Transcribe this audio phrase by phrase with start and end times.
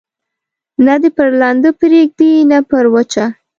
[0.85, 3.25] نه دي پر لنده پرېږدي، نه پر وچه.